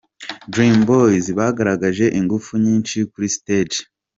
Dream 0.51 0.77
Boys 0.89 1.25
bagaragaje 1.37 2.05
ingufu 2.19 2.51
nyinshi 2.65 2.97
kuri 3.11 3.27
stage. 3.37 3.77